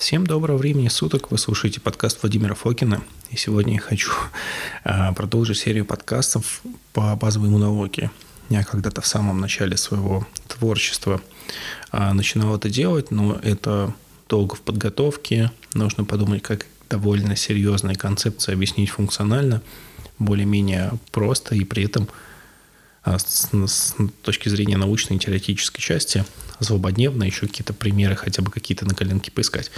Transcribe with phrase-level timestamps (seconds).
[0.00, 1.30] Всем доброго времени суток.
[1.30, 3.02] Вы слушаете подкаст Владимира Фокина.
[3.28, 4.10] И сегодня я хочу
[4.82, 6.62] а, продолжить серию подкастов
[6.94, 8.10] по базовой иммунологии.
[8.48, 11.20] Я когда-то в самом начале своего творчества
[11.90, 13.92] а, начинал это делать, но это
[14.26, 15.52] долго в подготовке.
[15.74, 19.60] Нужно подумать, как довольно серьезные концепции объяснить функционально,
[20.18, 22.08] более-менее просто и при этом
[23.04, 26.24] с, с точки зрения научной и теоретической части
[26.58, 29.70] злободневно еще какие-то примеры, хотя бы какие-то на коленке поискать.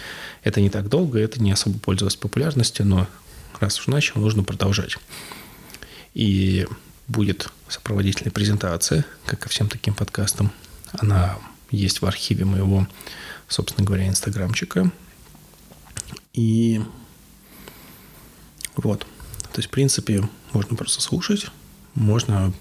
[0.43, 3.07] Это не так долго, это не особо пользовалось популярностью, но
[3.61, 4.97] раз уж начал, нужно продолжать.
[6.15, 6.67] И
[7.07, 10.51] будет сопроводительная презентация, как ко всем таким подкастам.
[10.93, 11.39] Она
[11.71, 12.87] есть в архиве моего,
[13.49, 14.91] собственно говоря, инстаграмчика.
[16.33, 16.83] И
[18.77, 19.01] вот.
[19.01, 21.47] То есть, в принципе, можно просто слушать,
[21.95, 22.53] можно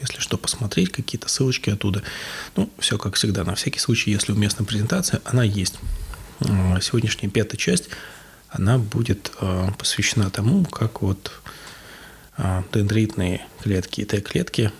[0.00, 2.02] если что, посмотреть какие-то ссылочки оттуда.
[2.56, 5.78] Ну, все как всегда, на всякий случай, если уместна презентация, она есть.
[6.40, 7.88] А, сегодняшняя пятая часть,
[8.48, 11.32] она будет а, посвящена тому, как вот
[12.36, 14.72] а, дендритные клетки и Т-клетки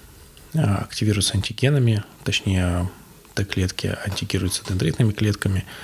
[0.53, 2.91] активируются антигенами, точнее,
[3.35, 5.65] Т-клетки антигируются дендритными клетками–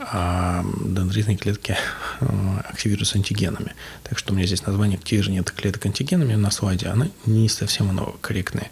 [0.00, 1.76] а дендритные клетки
[2.20, 2.26] э,
[2.64, 3.74] активируются антигенами.
[4.02, 8.16] Так что у меня здесь название активирования клеток антигенами на слайде, оно не совсем оно
[8.22, 8.70] корректное.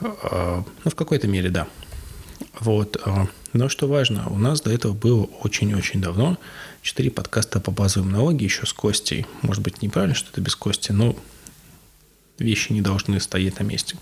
[0.00, 1.66] Э, ну, в какой-то мере, да.
[2.58, 2.96] Вот.
[3.04, 6.38] Э, но что важно, у нас до этого было очень-очень давно
[6.80, 9.26] четыре подкаста по базовой иммунологии, еще с Костей.
[9.42, 11.16] Может быть, неправильно, что это без Кости, но
[12.38, 13.96] вещи не должны стоять на месте.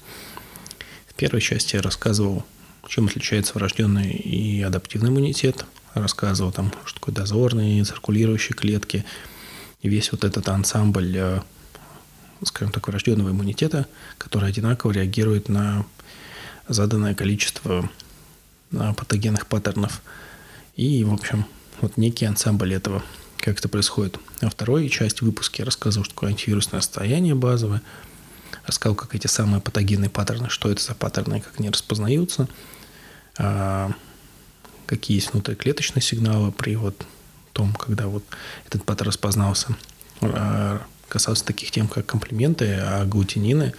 [1.08, 2.44] В первой части я рассказывал,
[2.88, 9.04] чем отличается врожденный и адаптивный иммунитет– рассказывал, там, что такое дозорные, циркулирующие клетки,
[9.80, 11.40] и весь вот этот ансамбль, э,
[12.44, 13.86] скажем так, врожденного иммунитета,
[14.18, 15.84] который одинаково реагирует на
[16.68, 17.88] заданное количество
[18.70, 20.02] э, патогенных паттернов.
[20.76, 21.46] И, в общем,
[21.80, 23.02] вот некий ансамбль этого,
[23.38, 24.18] как это происходит.
[24.40, 27.82] А второй часть выпуска я рассказывал, что такое антивирусное состояние базовое,
[28.66, 32.48] рассказал, как эти самые патогенные паттерны, что это за паттерны, как они распознаются,
[33.36, 37.06] какие есть внутриклеточные сигналы при вот
[37.52, 38.24] том, когда вот
[38.66, 39.76] этот паттерн распознался.
[40.20, 43.74] А, касался таких тем, как комплименты, аглутинины.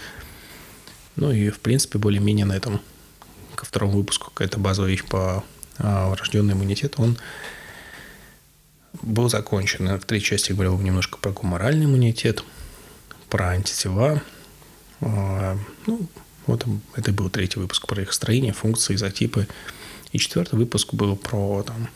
[1.16, 2.82] Ну и, в принципе, более-менее на этом
[3.56, 5.44] ко второму выпуску какая-то базовая вещь по
[5.78, 7.18] а, врожденный иммунитет, он
[9.02, 9.98] был закончен.
[9.98, 12.44] В третьей части я говорил немножко про гуморальный иммунитет,
[13.30, 14.22] про антитела.
[15.02, 16.08] А, ну,
[16.48, 16.66] вот
[16.96, 19.48] это был третий выпуск про их строение, функции, изотипы.
[20.12, 21.90] И четвертый выпуск был про, там,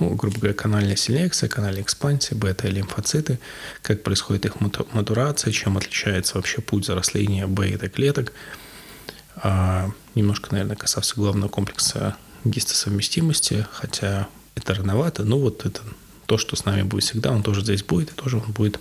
[0.00, 3.38] ну, грубо говоря, канальная селекция, канальная экспансия, бета-лимфоциты,
[3.82, 8.32] как происходит их матурация, чем отличается вообще путь зарастания бета-клеток.
[9.36, 15.82] А, немножко, наверное, касался главного комплекса гистосовместимости, хотя это рановато, но вот это
[16.26, 18.80] то, что с нами будет всегда, он тоже здесь будет, и тоже он будет,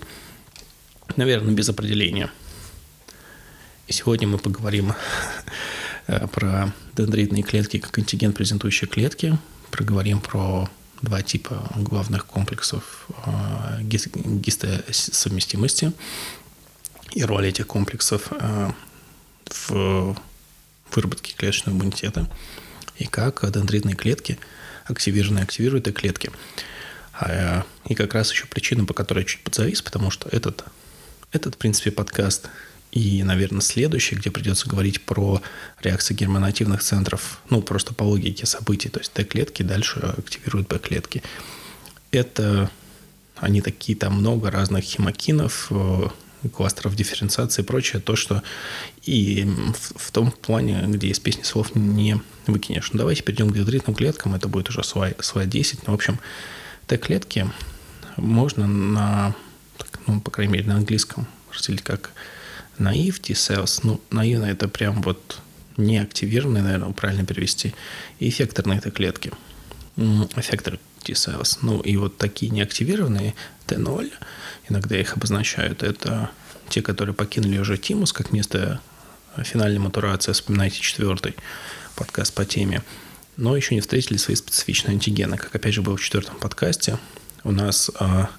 [1.16, 2.32] наверное, без определения.
[3.88, 4.94] И сегодня мы поговорим
[6.08, 9.40] Э, про дендритные клетки как антиген презентующие клетки,
[9.72, 10.70] проговорим про
[11.02, 15.92] два типа главных комплексов э, гистосовместимости
[17.12, 18.72] и роль этих комплексов э,
[19.50, 20.18] в
[20.92, 22.30] выработке клеточного иммунитета
[22.98, 24.40] и как дендритные клетки
[24.86, 26.32] активированные активируют эти клетки.
[27.90, 30.64] И как раз еще причина, по которой я чуть подзавис, потому что этот,
[31.32, 32.50] этот, в принципе, подкаст
[32.96, 35.42] и, наверное, следующий, где придется говорить про
[35.82, 41.22] реакции гермонативных центров, ну, просто по логике событий, то есть Т-клетки дальше активируют Б-клетки.
[42.12, 42.72] Это
[43.36, 46.08] они такие, там много разных химокинов, э,
[46.54, 48.42] кластеров дифференциации и прочее, то, что
[49.04, 52.94] и в, в том плане, где из песни слов не выкинешь.
[52.94, 55.86] Ну, давайте перейдем к детритным клеткам, это будет уже слайд, слайд 10.
[55.86, 56.18] Ну, в общем,
[56.88, 57.52] Т-клетки
[58.16, 59.36] можно на,
[60.08, 62.12] ну, по крайней мере, на английском разделить как
[62.78, 65.40] Наив T-cells, ну, наивно это прям вот
[65.78, 67.74] не активированные, наверное, правильно перевести,
[68.20, 69.32] и эффекторные это клетки.
[70.36, 71.60] Эффектор T-cells.
[71.62, 73.34] Ну, и вот такие неактивированные
[73.68, 74.12] T0,
[74.70, 76.32] иногда их обозначают, это
[76.70, 78.82] те, которые покинули уже тимус как место
[79.38, 81.36] финальной матурации, вспоминайте четвертый
[81.96, 82.84] подкаст по теме,
[83.38, 85.38] но еще не встретили свои специфичные антигены.
[85.38, 86.98] Как опять же было в четвертом подкасте,
[87.44, 88.30] у нас, а,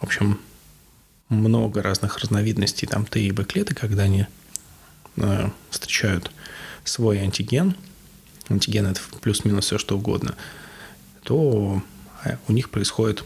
[0.00, 0.40] в общем,
[1.34, 4.26] много разных разновидностей там Т и Б клеток, когда они
[5.16, 6.30] э, встречают
[6.84, 7.76] свой антиген,
[8.48, 10.36] антиген это плюс-минус все что угодно,
[11.22, 11.82] то
[12.24, 13.24] э, у них происходит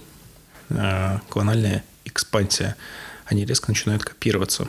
[0.71, 2.77] э, клональная экспансия.
[3.27, 4.69] Они резко начинают копироваться.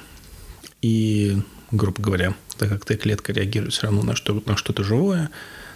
[0.81, 5.29] И, грубо говоря, так как Т-клетка реагирует все равно на, что, на что-то живое,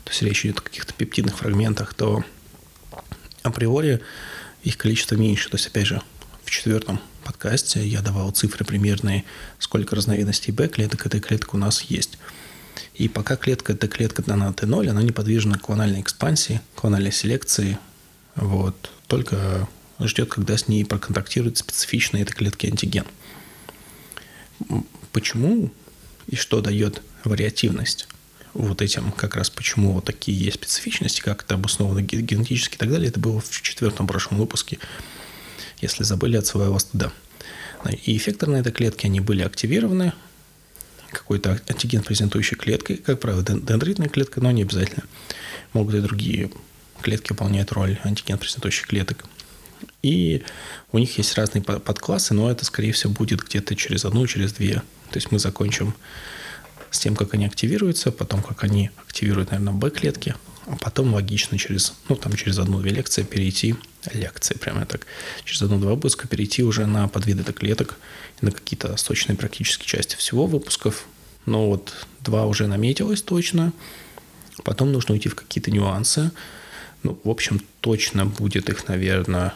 [0.04, 2.24] то есть речь идет о каких-то пептидных фрагментах, то
[3.42, 4.02] априори
[4.64, 5.50] их количество меньше.
[5.50, 6.02] То есть, опять же,
[6.54, 9.24] четвертом подкасте я давал цифры примерные,
[9.58, 12.20] сколько разновидностей Б-клеток этой клеток у нас есть.
[12.94, 17.80] И пока клетка, эта клетка на Т0, она не подвержена клональной экспансии, клональной селекции.
[18.36, 18.92] Вот.
[19.08, 19.68] Только
[20.00, 23.06] ждет, когда с ней проконтактирует специфичный этой клетки антиген.
[25.12, 25.72] Почему
[26.28, 28.08] и что дает вариативность?
[28.54, 32.92] Вот этим как раз почему вот такие есть специфичности, как это обосновано генетически и так
[32.92, 34.78] далее, это было в четвертом прошлом выпуске,
[35.84, 37.12] если забыли, отсылаю вас туда.
[38.06, 40.14] И эффекторные этой клетки, они были активированы,
[41.12, 45.04] какой-то антиген презентующей клеткой, как правило, дендритная клетка, но не обязательно.
[45.74, 46.50] Могут и другие
[47.02, 49.26] клетки выполнять роль антиген презентующих клеток.
[50.02, 50.44] И
[50.92, 54.76] у них есть разные подклассы, но это, скорее всего, будет где-то через одну, через две.
[55.12, 55.94] То есть мы закончим
[56.90, 60.36] с тем, как они активируются, потом как они активируют, наверное, Б-клетки,
[60.66, 63.76] а потом логично через, ну, там, через одну-две лекции перейти,
[64.14, 65.06] лекции прямо так,
[65.44, 67.98] через одну-два выпуска перейти уже на подвиды клеток,
[68.42, 71.06] на какие-то сочные практически части всего выпусков.
[71.46, 73.74] Но вот два уже наметилось точно.
[74.64, 76.32] Потом нужно уйти в какие-то нюансы.
[77.04, 79.54] Ну, в общем, точно будет их, наверное,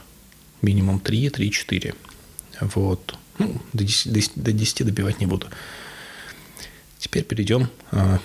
[0.62, 1.96] минимум 3, 3, 4.
[2.62, 3.18] Вот.
[3.38, 5.48] Ну, до 10, до 10 добивать не буду.
[7.00, 8.18] Теперь перейдем э,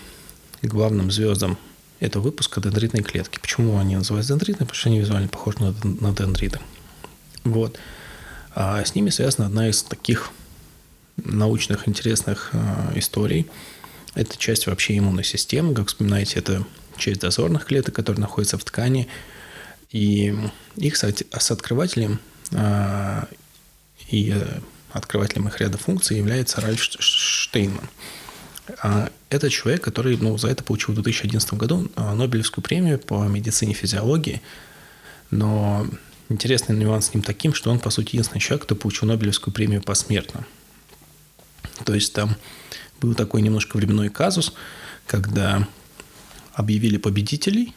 [0.63, 1.59] к главным звездам
[2.03, 3.39] этого выпуска дендритной клетки.
[3.41, 4.67] Почему они называются дендритные?
[4.67, 6.61] Потому что они визуально похожи на, на дендриты.
[7.45, 7.79] Вот.
[8.55, 10.31] А с ними связана одна из таких
[11.17, 13.47] научных интересных э, историй.
[14.15, 15.75] Это часть вообще иммунной системы.
[15.75, 16.65] Как вспоминаете, это
[16.97, 19.09] часть дозорных клеток, которые находятся в ткани.
[19.91, 20.35] И
[20.77, 22.19] их с открывателем
[22.51, 23.25] э,
[24.11, 24.35] и
[24.91, 27.89] открывателем их ряда функций является Ральф Штейнман.
[29.33, 33.73] Это человек, который ну, за это получил в 2011 году а, Нобелевскую премию по медицине
[33.73, 34.43] и физиологии.
[35.31, 35.87] Но
[36.29, 39.83] интересный нюанс с ним таким, что он, по сути, единственный человек, кто получил Нобелевскую премию
[39.83, 40.45] посмертно.
[41.87, 42.37] То есть там
[43.01, 44.53] был такой немножко временной казус,
[45.07, 45.67] когда
[46.53, 47.75] объявили победителей.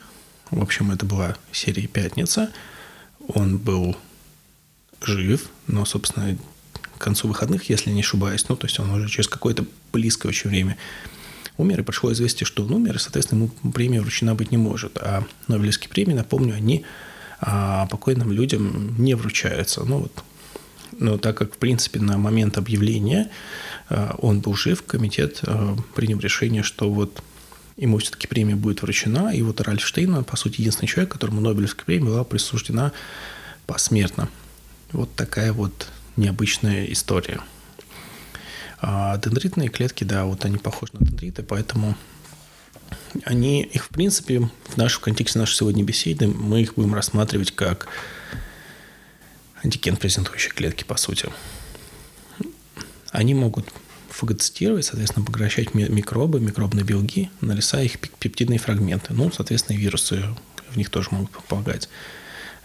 [0.51, 2.51] В общем, это была серия «Пятница».
[3.29, 3.95] Он был
[5.01, 6.37] жив, но, собственно,
[6.97, 10.49] к концу выходных, если не ошибаюсь, ну, то есть он уже через какое-то близкое очень
[10.49, 10.75] время
[11.57, 14.97] умер, и пришло известие, что он умер, и, соответственно, ему премия вручена быть не может.
[14.97, 16.83] А Нобелевские премии, напомню, они
[17.39, 19.83] а, покойным людям не вручаются.
[19.83, 20.23] Ну, вот.
[20.97, 23.29] Но так как, в принципе, на момент объявления
[23.89, 27.21] а, он был жив, комитет а, принял решение, что вот
[27.77, 31.85] ему все-таки премия будет вручена, и вот Ральф Штейн, по сути, единственный человек, которому Нобелевская
[31.85, 32.91] премия была присуждена
[33.65, 34.29] посмертно.
[34.91, 37.41] Вот такая вот необычная история.
[38.87, 41.95] А дендритные клетки, да, вот они похожи на дендриты, поэтому
[43.23, 47.87] они, их в принципе, в нашем контексте нашей сегодня беседы, мы их будем рассматривать как
[49.63, 51.29] антиген презентующие клетки, по сути.
[53.09, 53.73] Они могут
[54.11, 59.13] фагоцитировать, соответственно, поглощать микробы, микробные белки, нарисая их пептидные фрагменты.
[59.15, 60.23] Ну, соответственно, и вирусы
[60.69, 61.89] в них тоже могут помогать.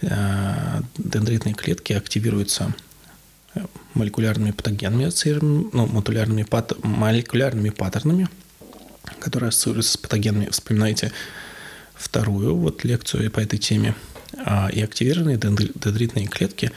[0.02, 2.75] Э, дендритные клетки активируются
[3.94, 5.11] молекулярными патогенами,
[5.41, 8.29] ну, молекулярными, пат, молекулярными паттернами,
[9.19, 10.49] которые ассоциируются с патогенами.
[10.50, 11.12] Вспоминайте
[11.94, 13.94] вторую вот лекцию по этой теме.
[14.44, 16.70] А, и активированные дендритные клетки,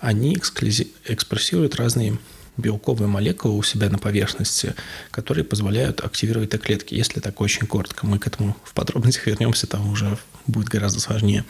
[0.00, 2.18] они экспрессируют разные
[2.56, 4.74] белковые молекулы у себя на поверхности,
[5.10, 6.94] которые позволяют активировать эти клетки.
[6.94, 11.44] Если так очень коротко, мы к этому в подробностях вернемся, там уже будет гораздо сложнее.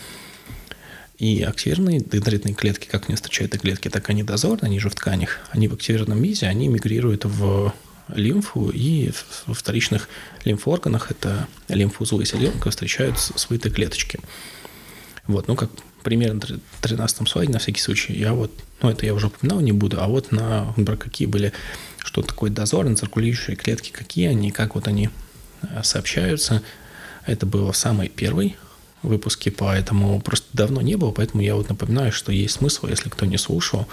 [1.20, 4.94] И активированные дендритные клетки, как не встречают эти клетки, так они дозорные, они же в
[4.94, 5.38] тканях.
[5.50, 7.74] Они в активированном виде, они мигрируют в
[8.08, 9.10] лимфу и
[9.46, 10.08] в вторичных
[10.46, 14.18] лимфоорганах, это лимфоузлы и селенка, встречают свои клеточки.
[15.26, 15.70] Вот, ну, как
[16.02, 16.40] пример на
[16.80, 18.50] 13 слайде, на всякий случай, я вот,
[18.80, 21.52] ну, это я уже упоминал, не буду, а вот на, например, какие были,
[21.98, 25.10] что такое дозорные циркулирующие клетки, какие они, как вот они
[25.60, 26.62] э, сообщаются.
[27.26, 28.56] Это было самый первый
[29.02, 33.26] выпуске, поэтому просто давно не было, поэтому я вот напоминаю, что есть смысл, если кто
[33.26, 33.86] не слушал,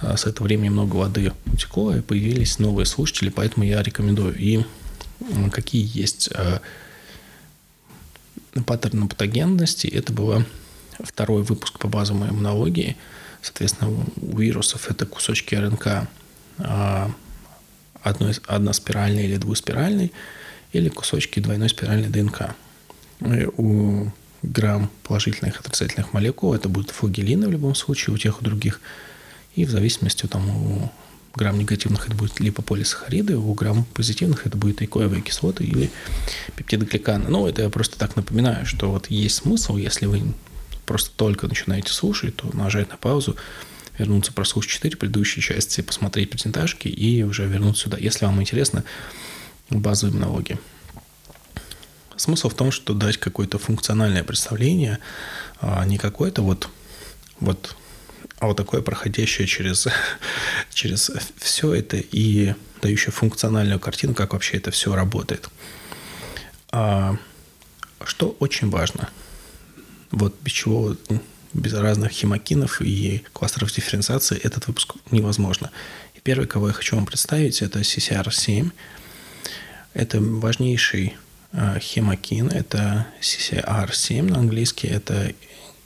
[0.00, 4.36] а, с этого времени много воды утекло, и появились новые слушатели, поэтому я рекомендую.
[4.36, 4.64] И
[5.52, 6.60] какие есть а,
[8.66, 10.44] паттерны патогенности, это был
[10.98, 12.96] второй выпуск по базовой иммунологии.
[13.42, 16.08] Соответственно, у вирусов это кусочки РНК
[16.58, 17.10] а,
[18.02, 20.12] одной, односпиральной или двуспиральной,
[20.72, 22.56] или кусочки двойной спиральной ДНК
[23.20, 24.10] у
[24.42, 28.80] грамм положительных и отрицательных молекул это будут флагелины в любом случае, у тех и других.
[29.54, 30.92] И в зависимости там, у
[31.34, 35.90] грамм негативных это будет липополисахариды, у грамм позитивных это будет икоевые кислоты или
[36.56, 37.28] пептидогликаны.
[37.28, 40.22] Ну, это я просто так напоминаю, что вот есть смысл, если вы
[40.84, 43.36] просто только начинаете слушать, то нажать на паузу,
[43.98, 48.84] вернуться, прослушать 4 предыдущие части, посмотреть презентажки и уже вернуться сюда, если вам интересно
[49.70, 50.58] базовые налоги.
[52.16, 54.98] Смысл в том, что дать какое-то функциональное представление,
[55.60, 56.68] а не какое-то вот,
[57.40, 57.76] вот,
[58.38, 59.86] а вот такое проходящее через,
[60.72, 65.50] через все это и дающее функциональную картину, как вообще это все работает.
[66.70, 67.16] А,
[68.04, 69.10] что очень важно,
[70.10, 70.96] вот без чего,
[71.52, 75.70] без разных химокинов и кластеров дифференциации этот выпуск невозможно.
[76.14, 78.70] И первый, кого я хочу вам представить, это CCR7.
[79.94, 81.16] Это важнейший
[81.80, 85.32] хемокин, это CCR7 на английский, это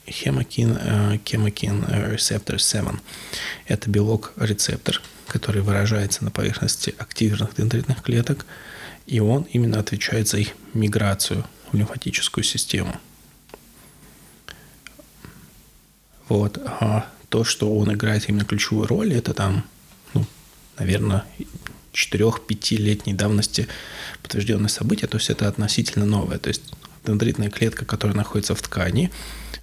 [0.09, 2.99] хемокин, э, хемокин рецептор 7.
[3.67, 8.47] Это белок-рецептор, который выражается на поверхности активированных дендритных клеток,
[9.07, 13.01] и он именно отвечает за их миграцию в лимфатическую систему.
[16.29, 16.59] Вот.
[16.65, 19.65] А то, что он играет именно ключевую роль, это там,
[20.15, 20.25] ну,
[20.79, 21.25] наверное,
[21.93, 23.69] 4-5-летней давности
[24.23, 26.39] подтвержденное событие, то есть это относительно новое.
[26.39, 26.63] То есть
[27.05, 29.11] дендритная клетка, которая находится в ткани,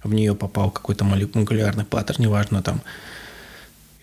[0.02, 2.82] в нее попал какой-то молекулярный паттерн, неважно там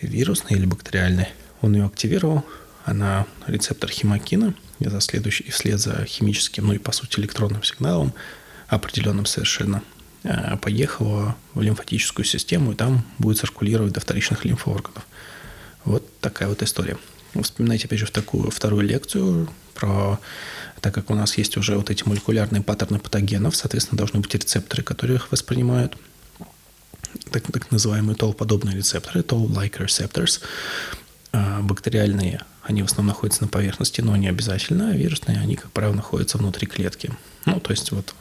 [0.01, 1.27] вирусный или бактериальный,
[1.61, 2.45] он ее активировал,
[2.85, 8.13] она рецептор химокина, и за следующий, вслед за химическим, ну и по сути электронным сигналом,
[8.67, 9.81] определенным совершенно,
[10.23, 15.05] э, поехала в лимфатическую систему, и там будет циркулировать до вторичных лимфоорганов.
[15.85, 16.97] Вот такая вот история.
[17.43, 20.19] Вспоминайте, опять же, в такую вторую лекцию про,
[20.81, 24.83] так как у нас есть уже вот эти молекулярные паттерны патогенов, соответственно, должны быть рецепторы,
[24.83, 25.97] которые их воспринимают,
[27.31, 30.41] так, так называемые TOL-подобные рецепторы, TOL-like receptors,
[31.31, 35.93] а бактериальные, они в основном находятся на поверхности, но не обязательно, вирусные, они, как правило,
[35.93, 37.11] находятся внутри клетки.
[37.45, 38.15] Ну, то есть вот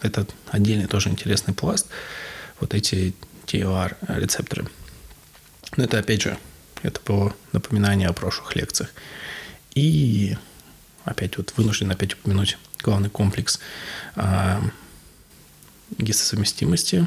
[0.00, 1.86] это отдельный тоже интересный пласт,
[2.60, 3.14] вот эти
[3.46, 4.68] TOR-рецепторы.
[5.76, 6.36] Но это, опять же,
[6.82, 8.90] это было напоминание о прошлых лекциях.
[9.74, 10.36] И
[11.04, 13.60] опять вот вынужден опять упомянуть главный комплекс
[14.14, 14.62] а,
[15.98, 17.06] гистосовместимости,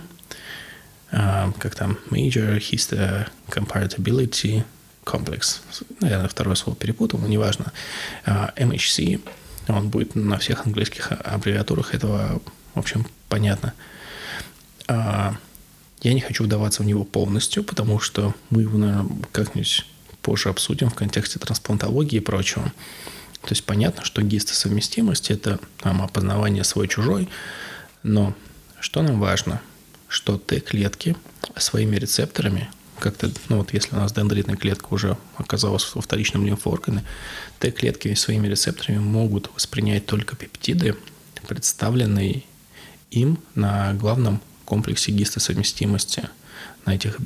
[1.12, 4.64] а, как там Major Histocompatibility
[5.06, 5.62] Complex.
[6.02, 7.72] Наверное, второе слово перепутал, но неважно.
[8.26, 9.22] А, MHC,
[9.68, 12.42] он будет на всех английских аббревиатурах этого,
[12.74, 13.74] в общем, понятно.
[14.88, 15.36] А,
[16.02, 19.86] я не хочу вдаваться в него полностью, потому что мы его, наверное, как-нибудь
[20.22, 22.72] позже обсудим в контексте трансплантологии и прочего.
[23.42, 27.30] То есть понятно, что гистосовместимость– это там, опознавание свой-чужой,
[28.02, 28.34] но
[28.80, 29.62] что нам важно?
[30.08, 31.16] Что Т-клетки
[31.58, 37.04] своими рецепторами, как-то, ну вот если у нас дендритная клетка уже оказалась во вторичном лимфооргане,
[37.60, 40.96] Т-клетки своими рецепторами могут воспринять только пептиды,
[41.48, 42.44] представленные
[43.12, 46.30] им на главном комплексе гистосовместимости
[46.86, 47.18] на этих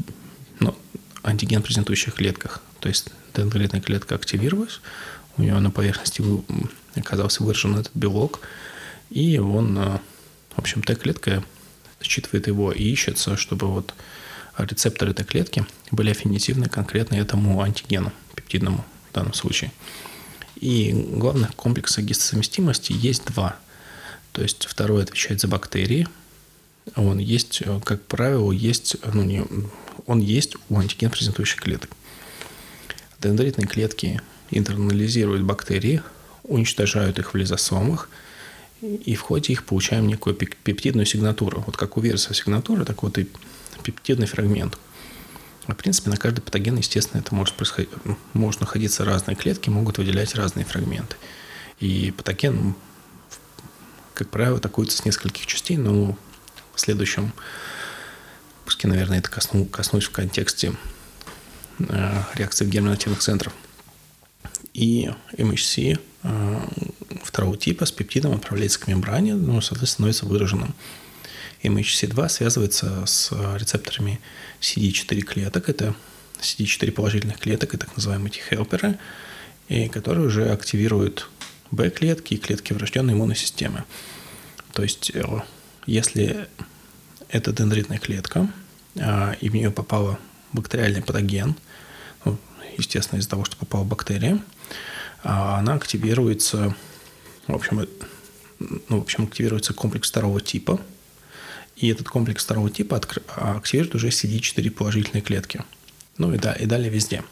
[0.59, 0.75] ну,
[1.23, 2.61] антиген-презентующих клетках.
[2.79, 4.81] То есть дендритная клетка активировалась,
[5.37, 6.23] у нее на поверхности
[6.95, 8.41] оказался выражен этот белок,
[9.09, 9.99] и он, э,
[10.55, 11.43] в общем, Т-клетка
[12.01, 13.93] считывает его и ищется, чтобы вот
[14.57, 19.71] рецепторы этой клетки были аффинитивны конкретно этому антигену, пептидному в данном случае.
[20.55, 23.57] И главных комплексов гистосовместимости есть два.
[24.33, 26.07] То есть второй отвечает за бактерии,
[26.95, 29.43] он есть, э, как правило, есть, ну, не,
[30.05, 31.91] он есть у антиген презентующих клеток.
[33.19, 36.01] Дендритные клетки интернализируют бактерии,
[36.43, 38.09] уничтожают их в лизосомах,
[38.81, 41.63] и в ходе их получаем некую пептидную сигнатуру.
[41.65, 43.27] Вот как у вируса сигнатура, так вот и
[43.83, 44.77] пептидный фрагмент.
[45.67, 47.89] В принципе, на каждый патоген, естественно, это может происходить,
[48.33, 51.15] может находиться разные клетки, могут выделять разные фрагменты.
[51.79, 52.73] И патоген,
[54.13, 56.17] как правило, атакуется с нескольких частей, но
[56.79, 57.33] в следующем
[58.59, 60.73] выпуске, наверное, это косну, коснусь в контексте
[61.79, 63.53] э, реакции герминативных центров.
[64.73, 66.59] И MHC э,
[67.21, 70.73] второго типа с пептидом отправляется к мембране, ну, соответственно, становится выраженным.
[71.63, 74.21] MHC2 связывается с рецепторами
[74.61, 75.67] CD4 клеток.
[75.67, 75.93] Это
[76.39, 78.97] CD4 положительных клеток и так называемые T-хелперы,
[79.67, 81.29] и которые уже активируют
[81.71, 83.83] B-клетки и клетки врожденной иммунной системы.
[84.71, 85.25] То есть э,
[85.89, 86.47] если
[87.29, 88.51] это дендритная клетка,
[88.99, 90.19] а, и в нее попал
[90.53, 91.55] бактериальный патоген,
[92.25, 92.37] ну,
[92.77, 94.39] естественно, из-за того, что попала бактерия,
[95.23, 96.75] а, она активируется,
[97.47, 97.87] в общем,
[98.59, 100.79] ну, в общем, активируется комплекс второго типа,
[101.75, 103.01] и этот комплекс второго типа
[103.37, 105.63] активирует уже CD4 положительные клетки.
[106.17, 107.23] Ну и, да, и далее везде.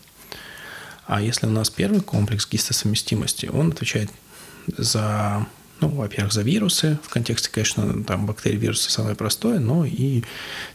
[1.06, 4.10] А если у нас первый комплекс гистосовместимости, он отвечает
[4.78, 5.46] за
[5.80, 6.98] Ну, во-первых, за вирусы.
[7.04, 10.24] В контексте, конечно, там бактерии, вирусы самое простое, но и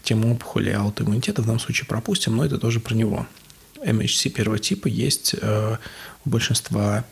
[0.03, 3.27] тему опухоли аутоиммунитета в данном случае пропустим, но это тоже про него.
[3.85, 5.77] MHC первого типа есть э,
[6.25, 7.05] у большинства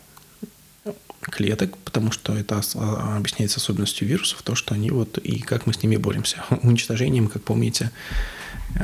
[1.21, 5.73] клеток, потому что это а, объясняется особенностью вирусов, то, что они вот и как мы
[5.73, 6.43] с ними боремся.
[6.63, 7.91] Уничтожением, как помните,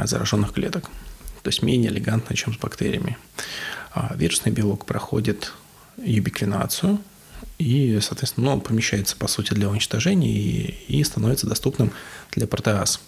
[0.04, 0.90] зараженных клеток.
[1.44, 3.18] То есть менее элегантно, чем с бактериями.
[3.94, 5.54] А вирусный белок проходит
[5.98, 7.00] юбиквинацию
[7.58, 11.92] и, соответственно, ну, помещается, по сути, для уничтожения и, и становится доступным
[12.32, 13.02] для протеаз.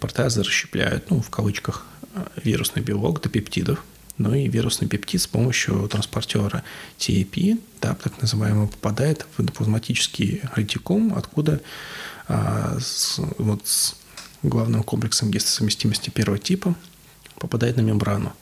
[0.00, 1.86] Протеазы расщепляют, ну, в кавычках,
[2.42, 3.84] вирусный белок до пептидов,
[4.16, 6.64] но и вирусный пептид с помощью транспортера
[6.98, 11.60] TAP, да, так называемого, попадает в эндоплазматический ретикум, откуда
[12.26, 13.96] а, с, вот с
[14.42, 16.74] главным комплексом гистосовместимости первого типа
[17.36, 18.32] попадает на мембрану.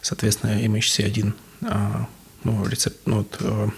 [0.00, 1.32] Соответственно, MHC1
[1.62, 2.08] а,
[2.44, 3.70] ну, рецепт, ну, вот, а,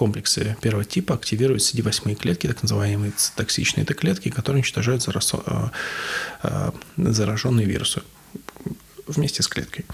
[0.00, 5.70] комплексы первого типа активируют CD8 клетки, так называемые токсичные это клетки, которые уничтожают а,
[6.42, 8.00] а, зараженные вирусы
[9.06, 9.84] вместе с клеткой.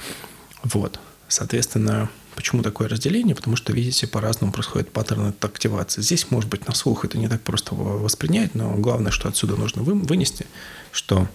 [0.62, 1.00] Вот.
[1.26, 3.34] Соответственно, почему такое разделение?
[3.34, 6.02] Потому что, видите, по-разному происходит паттерн активации.
[6.02, 9.82] Здесь, может быть, на слух это не так просто воспринять, но главное, что отсюда нужно
[9.82, 10.46] вынести,
[10.92, 11.26] что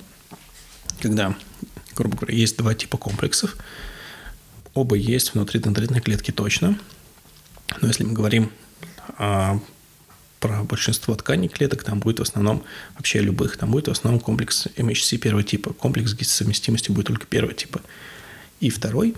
[1.02, 1.36] когда,
[1.94, 3.58] грубо говоря, есть два типа комплексов,
[4.74, 6.80] оба есть внутри дендритной клетки точно,
[7.82, 8.50] но если мы говорим
[9.24, 9.60] а,
[10.40, 12.64] про большинство тканей клеток, там будет в основном,
[12.96, 15.74] вообще любых, там будет в основном комплекс MHC первого типа.
[15.74, 17.82] Комплекс гистосовместимости будет только первого типа.
[18.62, 19.16] И второй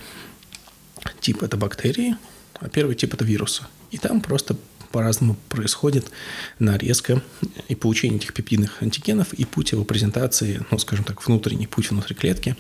[1.22, 2.18] тип– это бактерии,
[2.56, 3.64] а первый тип– это вирусы.
[3.92, 4.58] И там просто
[4.92, 6.12] по-разному происходит
[6.60, 7.22] нарезка
[7.70, 12.14] и получение этих пептидных антигенов и путь его презентации, ну, скажем так, внутренний путь внутри
[12.14, 12.58] клетки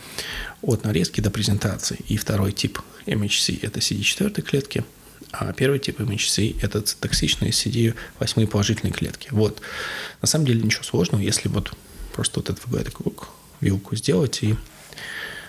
[0.62, 2.00] от нарезки до презентации.
[2.07, 4.85] И второй тип MHC– это CD4 клетки,
[5.33, 9.29] а первый тип MHC– это токсичные CD8 положительные клетки.
[9.31, 9.61] Вот.
[10.21, 11.73] На самом деле ничего сложного, если вот
[12.13, 13.15] просто вот этот такую
[13.59, 14.55] вилку сделать и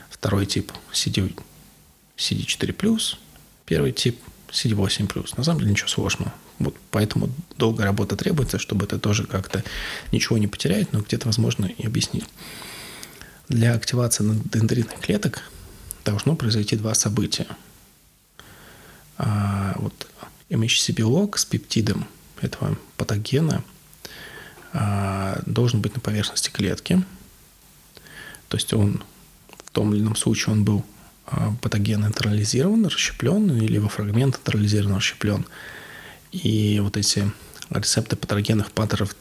[0.08, 1.36] второй тип CD,
[2.16, 3.16] CD4+,
[3.66, 4.18] первый тип
[4.50, 5.34] CD8+.
[5.36, 6.32] На самом деле ничего сложного.
[6.58, 9.62] Вот поэтому долгая работа требуется, чтобы это тоже как-то
[10.12, 12.24] ничего не потерять, но где-то возможно и объяснить.
[13.50, 15.42] Для активации дендритных клеток
[16.06, 17.46] должно произойти два события.
[19.18, 19.94] А, вот
[20.50, 22.06] MHC-белок с пептидом
[22.40, 23.62] этого патогена
[24.72, 27.02] а, должен быть на поверхности клетки.
[28.48, 29.02] То есть он
[29.74, 30.84] том или ином случае он был
[31.26, 35.44] а, патоген нейтрализирован, расщеплен, или во фрагмент нейтрализирован, расщеплен.
[36.32, 37.30] И вот эти
[37.70, 39.14] рецепты патогенных паттернов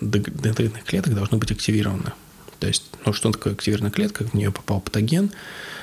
[0.00, 2.12] дендритных клеток должны быть активированы.
[2.64, 4.24] То есть, ну, что такое активированная клетка?
[4.24, 5.30] В нее попал патоген,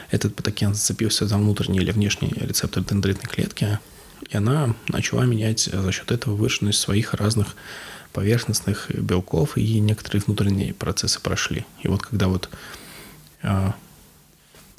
[0.10, 3.78] этот патоген зацепился за внутренний или внешний рецептор дендритной клетки,
[4.28, 7.56] и она начала менять за счет этого выраженность своих разных
[8.14, 11.68] поверхностных белков, и некоторые внутренние процессы прошли.
[11.84, 12.50] И вот когда вот
[13.44, 13.76] а,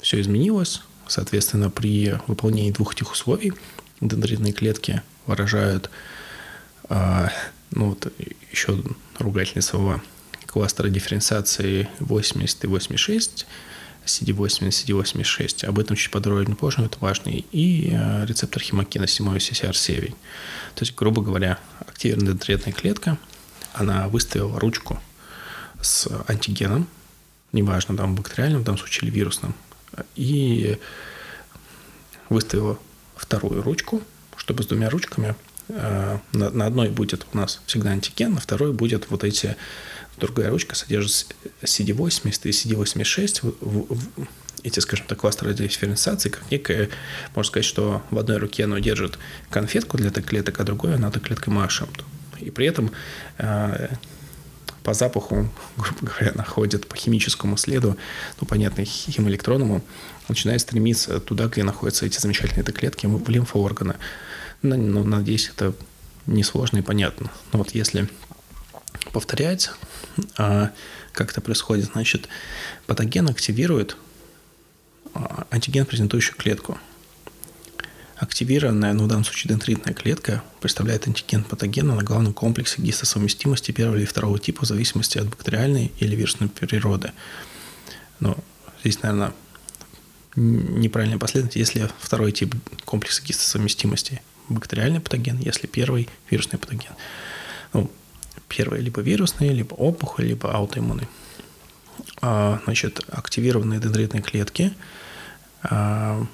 [0.01, 0.81] все изменилось.
[1.07, 3.53] Соответственно, при выполнении двух этих условий
[4.01, 5.89] дендритные клетки выражают
[6.89, 7.29] э,
[7.71, 8.11] ну, вот
[8.51, 8.83] еще
[9.19, 10.01] ругательные слова
[10.53, 13.47] кластера дифференциации 80 и 86,
[14.05, 15.65] CD8 и CD86.
[15.65, 17.29] Об этом чуть подробнее позже, но это важно.
[17.31, 20.09] И э, рецептор хемокина 7 CCR7.
[20.75, 23.17] То есть, грубо говоря, активированная дендритная клетка,
[23.73, 25.01] она выставила ручку
[25.81, 26.87] с антигеном,
[27.51, 29.55] неважно, там бактериальным, в данном случае, или вирусным,
[30.15, 30.77] и
[32.29, 32.77] выставила
[33.15, 34.03] вторую ручку,
[34.37, 35.35] чтобы с двумя ручками
[35.69, 39.55] э, на, на одной будет у нас всегда антиген, на второй будет вот эти
[40.17, 44.27] другая ручка содержит CD80 и CD86 в, в,
[44.63, 46.89] эти, скажем так, кластеры дифференциации, как некое,
[47.35, 51.11] можно сказать, что в одной руке оно держит конфетку для этой клеток, а другой она
[51.11, 51.89] клеткой машет.
[52.39, 52.91] И при этом
[53.37, 53.89] э,
[54.83, 57.97] по запаху, грубо говоря, находит по химическому следу,
[58.39, 59.83] ну, понятно, химоэлектронному,
[60.27, 63.95] начинает стремиться туда, где находятся эти замечательные клетки, в лимфоорганы.
[64.61, 65.73] Ну, ну, надеюсь, это
[66.25, 67.31] несложно и понятно.
[67.51, 68.07] Но вот если
[69.11, 69.71] повторять,
[70.37, 70.71] а,
[71.11, 72.27] как это происходит, значит,
[72.87, 73.97] патоген активирует
[75.13, 76.77] а, антиген, презентующую клетку–
[78.23, 83.97] Активированная, ну в данном случае дендритная клетка, представляет антиген патогена на главном комплексе гистосовместимости первого
[83.97, 87.11] или второго типа в зависимости от бактериальной или вирусной природы.
[88.21, 88.37] Но
[88.79, 89.33] здесь, наверное,
[90.37, 96.93] неправильная последовательность, если второй тип комплекса гистосовместимости бактериальный патоген, если первый вирусный патоген.
[97.73, 97.91] Ну,
[98.47, 101.07] первый либо вирусный, либо опухоль, либо аутоиммунный.
[102.21, 104.73] А, значит, активированные дендритные клетки,
[105.63, 106.25] а,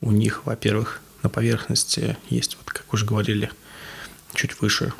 [0.00, 3.50] у них, во-первых, на поверхности есть, вот как уже говорили,
[4.34, 4.92] чуть выше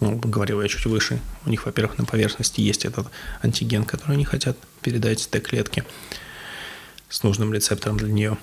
[0.00, 3.08] ну, говорил я чуть выше, у них, во-первых, на поверхности есть этот
[3.42, 5.84] антиген, который они хотят передать Т-клетке
[7.08, 8.38] с нужным рецептором для нее.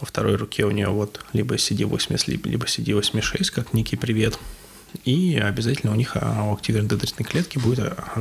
[0.00, 4.38] Во второй руке у нее вот либо CD80, либо CD86, как некий привет.
[5.04, 8.20] И обязательно у них а, у активированной дендритной клетки будет, а,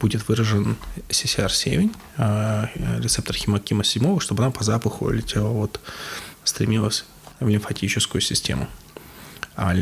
[0.00, 0.76] будет выражен
[1.08, 5.80] CCR7, а, рецептор химокима 7, чтобы она по запаху летела вот,
[6.44, 7.04] стремилась
[7.40, 8.68] в лимфатическую систему.
[9.56, 9.74] А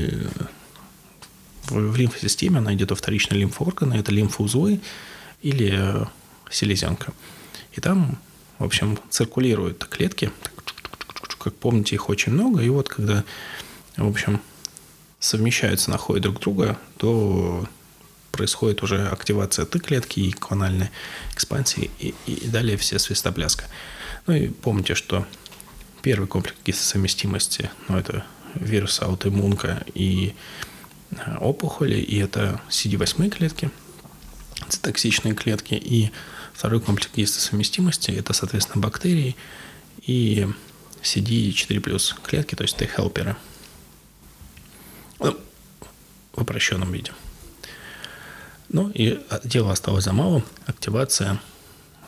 [1.69, 4.81] в лимфосистеме она идет во вторичные лимфоорганы, это лимфоузлы
[5.43, 6.07] или
[6.51, 7.13] селезенка.
[7.73, 8.19] И там,
[8.59, 10.31] в общем, циркулируют клетки,
[11.39, 13.25] как помните, их очень много, и вот когда,
[13.97, 14.41] в общем,
[15.27, 17.69] совмещаются, находят друг друга, то
[18.33, 20.91] происходит уже активация Т-клетки и клональная
[21.33, 23.65] экспансия, и, и далее все свистопляска.
[24.27, 25.27] Ну и помните, что
[26.03, 30.35] первый комплекс гистосовместимости, ну это вирус аутоиммунка и
[31.11, 33.71] Э, опухоли, и это CD8 клетки,
[34.69, 36.11] цитоксичные клетки, и
[36.53, 39.37] второй комплекс гистосовместимости– это, соответственно, бактерии
[40.03, 40.47] и
[41.03, 43.37] CD4+, клетки, то есть Т-хелперы.
[45.21, 45.39] Ну,
[46.33, 47.13] в упрощенном виде.
[48.69, 51.41] Ну и дело осталось за малым– активация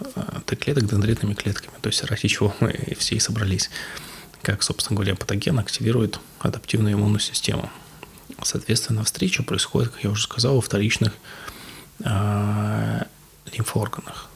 [0.00, 0.06] э,
[0.44, 3.70] Т-клеток дендритными клетками, то есть ради чего мы все и собрались.
[4.42, 7.70] Как, собственно говоря, патоген активирует адаптивную иммунную систему–
[8.42, 11.12] Соответственно, встреча происходит, как я уже сказал, во вторичных
[12.04, 13.02] э,
[13.52, 14.28] лимфоорганах.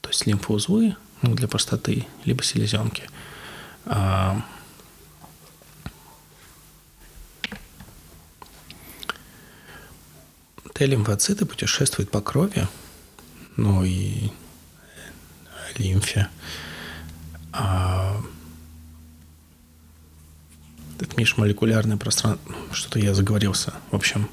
[0.00, 3.04] То есть лимфоузлы, ну, для простоты, либо селезенки.
[3.84, 4.34] Э,
[10.74, 12.66] Т-лимфоциты путешествуют по крови,
[13.56, 14.30] ну и
[15.78, 16.28] лимфе.
[17.52, 18.20] А
[20.98, 23.72] это межмолекулярное пространство, что-то я заговорился.
[23.92, 24.28] В общем,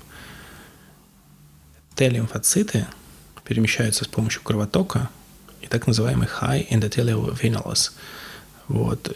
[1.94, 2.88] Т-лимфоциты
[3.44, 5.10] перемещаются с помощью кровотока
[5.62, 7.92] и так называемый high endothelial venules.
[8.68, 9.16] Вот.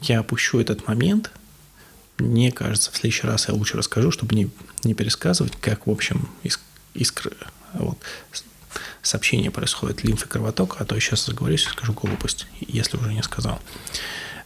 [0.00, 1.30] Я опущу этот момент.
[2.18, 4.50] Мне кажется, в следующий раз я лучше расскажу, чтобы не,
[4.84, 6.60] не пересказывать, как, в общем, иск,
[6.94, 7.32] искры,
[7.72, 7.98] вот,
[9.02, 13.22] сообщение происходит лимфы кровотока, а то я сейчас заговорюсь и скажу глупость, если уже не
[13.22, 13.60] сказал.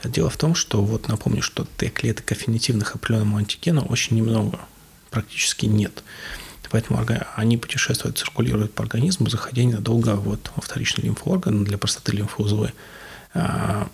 [0.04, 4.60] Дело в том, что вот напомню, что Т-клеток аффинитивных определенному антигену очень немного,
[5.10, 6.02] практически нет.
[6.70, 7.04] Поэтому
[7.36, 12.72] они путешествуют, циркулируют по организму, заходя ненадолго вот во вторичный лимфоорган для простоты лимфоузлы,
[13.32, 13.88] а,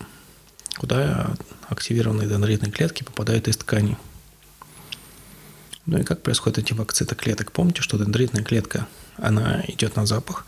[0.77, 1.31] куда
[1.69, 3.97] активированные дендритные клетки попадают из тканей.
[5.87, 6.73] Ну и как происходит эти
[7.15, 7.53] клеток?
[7.53, 10.47] Помните, что дендритная клетка, она идет на запах,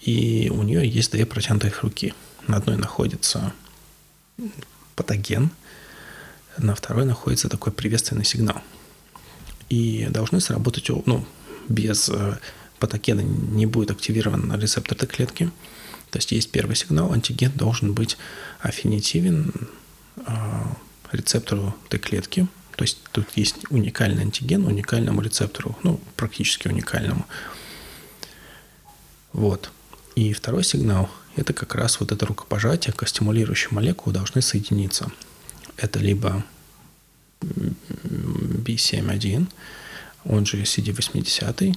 [0.00, 2.14] и у нее есть две протянутых руки.
[2.48, 3.52] На одной находится
[4.96, 5.50] патоген,
[6.58, 8.60] на второй находится такой приветственный сигнал.
[9.68, 11.24] И должны сработать, ну,
[11.68, 12.38] без э,
[12.80, 15.50] патогена не будет активирован рецептор Т-клетки.
[16.10, 18.16] То есть есть первый сигнал, антиген должен быть
[18.58, 19.52] аффинитивен
[20.26, 20.32] э,
[21.12, 22.46] рецептору Т-клетки.
[22.76, 27.26] То есть тут есть уникальный антиген уникальному рецептору, ну, практически уникальному.
[29.32, 29.70] Вот.
[30.14, 35.10] И второй сигнал это как раз вот это рукопожатие, костимулирующие молекулы должны соединиться.
[35.76, 36.44] Это либо
[37.40, 39.46] B7-1,
[40.24, 41.76] он же CD80,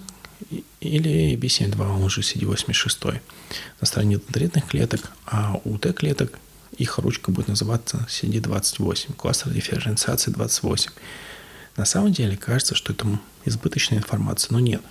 [0.82, 3.22] или B7-2, он же CD86
[3.80, 6.38] на стороне дендритных клеток, а у Т-клеток
[6.78, 10.92] их ручка будет называться CD28, кластер дифференциации 28.
[11.78, 13.08] На самом деле кажется, что это
[13.46, 14.82] избыточная информация, но нет.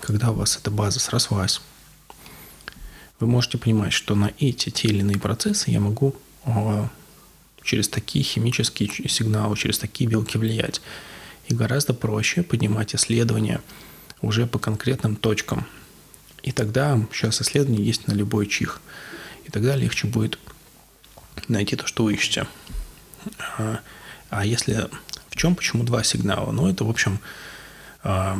[0.00, 1.60] Когда у вас эта база срослась,
[3.20, 6.14] вы можете понимать, что на эти те или иные процессы я могу
[6.44, 6.88] а,
[7.62, 10.80] через такие химические сигналы, через такие белки влиять.
[11.48, 13.60] И гораздо проще поднимать исследования
[14.20, 15.66] уже по конкретным точкам.
[16.42, 18.80] И тогда сейчас исследование есть на любой чих.
[19.46, 20.38] И тогда легче будет
[21.48, 22.46] найти то, что вы ищете.
[23.58, 23.80] А,
[24.30, 24.88] а если
[25.28, 26.50] в чем, почему два сигнала?
[26.52, 27.20] Ну, это, в общем,
[28.02, 28.38] а,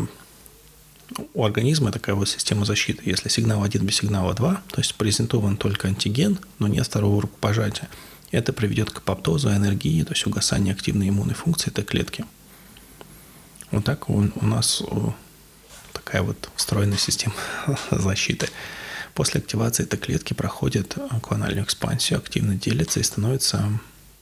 [1.34, 3.02] у организма такая вот система защиты.
[3.04, 7.88] Если сигнал 1 без сигнала 2, то есть презентован только антиген, но нет второго рукопожатия,
[8.30, 12.24] это приведет к апоптозу энергии, то есть угасанию активной иммунной функции этой клетки.
[13.70, 14.82] Вот так у, у нас
[15.92, 17.34] такая вот встроенная система
[17.90, 18.48] защиты.
[19.18, 23.68] После активации этой клетки проходит клональную экспансию, активно делится и становится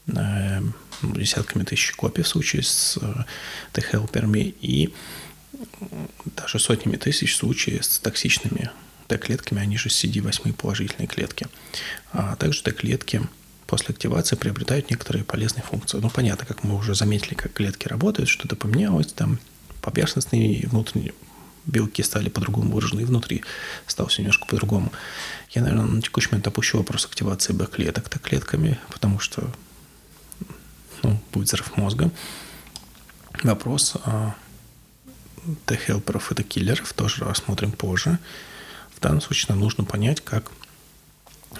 [0.07, 0.59] э,
[1.03, 3.13] десятками тысяч копий в случае с э,
[3.73, 4.55] Т-хелперами.
[4.59, 4.91] И
[6.35, 8.71] даже сотнями тысяч случаев с токсичными
[9.07, 11.45] Т-клетками, они же CD8 положительные клетки.
[12.11, 13.21] А также Т-клетки
[13.67, 15.99] после активации приобретают некоторые полезные функции.
[15.99, 19.37] Ну, понятно, как мы уже заметили, как клетки работают, что-то поменялось, там
[19.79, 21.13] поверхностные и внутренние
[21.67, 23.43] белки стали по-другому выражены, и внутри
[23.85, 24.91] стало все немножко по-другому.
[25.51, 29.51] Я, наверное, на текущий момент опущу вопрос активации Б-клеток Т-клетками, потому что
[31.03, 32.11] ну, будет взрыв мозга.
[33.43, 34.35] Вопрос а,
[35.65, 38.17] Т-хелперов и Т-киллеров тоже рассмотрим позже.
[38.95, 40.51] В данном случае нам нужно понять, как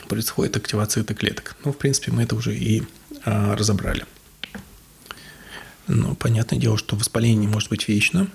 [0.07, 1.55] происходит активация Т-клеток.
[1.63, 2.83] Ну, в принципе, мы это уже и
[3.25, 4.05] а, разобрали.
[5.87, 8.27] Но понятное дело, что воспаление может быть вечно,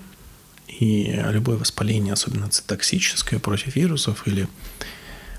[0.67, 4.47] и любое воспаление, особенно цитоксическое, против вирусов или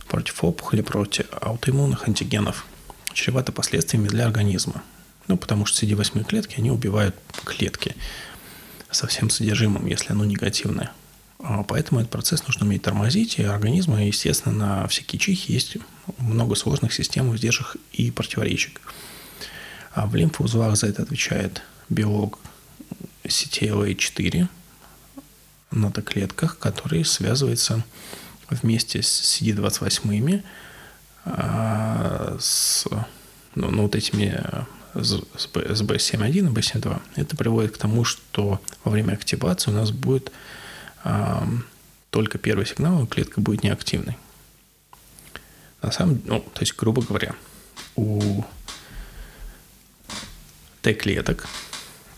[0.08, 2.66] против опухоли, против аутоиммунных антигенов,
[3.12, 4.82] чревато последствиями для организма.
[5.26, 7.96] Ну, потому что CD8 клетки, они убивают клетки
[8.90, 10.92] со всем содержимым, если оно негативное.
[11.38, 15.76] А поэтому этот процесс нужно уметь тормозить, и организма, естественно, на всякие чихи есть
[16.18, 18.74] много сложных систем сдержек и противоречий.
[19.92, 22.38] А в лимфоузлах за это отвечает белок
[23.24, 24.48] CTLA4
[25.74, 27.84] на клетках, который связывается
[28.50, 30.42] вместе с CD28
[31.24, 32.86] а, с
[33.54, 37.00] ну, ну, вот этими с B7.1 и B7.2.
[37.16, 40.30] Это приводит к тому, что во время активации у нас будет
[41.02, 41.46] а,
[42.10, 44.16] только первый сигнал, и клетка будет неактивной.
[45.82, 47.34] На самом деле, ну, то есть, грубо говоря,
[47.96, 48.44] у
[50.82, 51.46] Т-клеток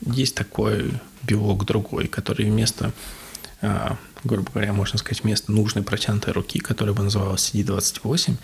[0.03, 0.93] есть такой
[1.23, 2.93] белок другой, который вместо,
[4.25, 8.37] грубо говоря, можно сказать, вместо нужной протянутой руки, которая бы называлась CD28,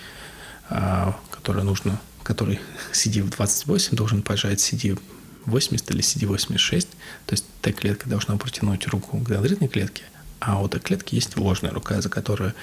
[0.70, 2.60] а, которая нужно, который
[2.92, 4.98] CD28 должен пожать CD80
[5.46, 6.86] или CD86,
[7.26, 10.04] то есть Т-клетка должна протянуть руку к дендритной клетке,
[10.40, 12.54] а у Т-клетки есть ложная рука, за которую,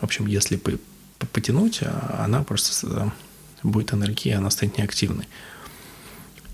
[0.00, 0.60] в общем, если
[1.32, 3.12] потянуть, а, она просто
[3.62, 5.28] будет энергия, она станет неактивной.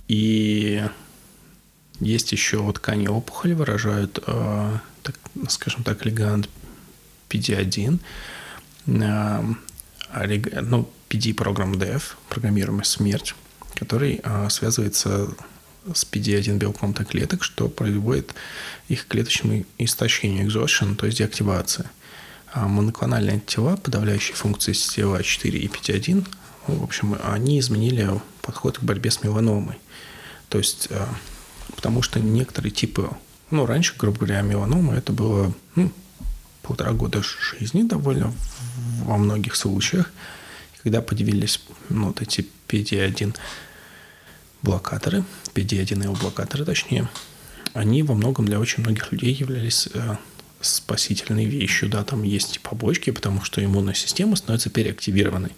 [0.09, 0.85] И
[2.01, 5.17] есть еще ткани опухоли выражают, э, так,
[5.49, 6.49] скажем так, легант
[7.29, 7.99] PD1,
[8.87, 9.55] э,
[10.63, 13.35] ну, PD программ DEF, программируемая смерть,
[13.75, 15.35] который э, связывается
[15.93, 18.35] с PD1 белком Т-клеток, что приводит
[18.89, 21.89] их клеточному истощению, exhaustion, то есть деактивации.
[22.53, 26.27] А моноклональные антитела, подавляющие функции CTLA4 и PD1,
[26.67, 28.09] в общем, они изменили
[28.43, 29.79] подход к борьбе с меланомой.
[30.49, 31.07] То есть, э,
[31.75, 33.11] потому что некоторые типы,
[33.53, 35.93] ну, раньше, грубо говоря, меланома это было ну,
[36.63, 38.33] полтора года жизни довольно
[39.05, 40.11] во многих случаях,
[40.83, 43.37] когда появились ну, вот эти PD1
[44.63, 47.09] блокаторы, PD1 и блокаторы точнее,
[47.75, 50.17] они во многом для очень многих людей являлись э,
[50.61, 51.89] спасительной вещью.
[51.89, 55.53] Да, там есть побочки, потому что иммунная система становится переактивированной.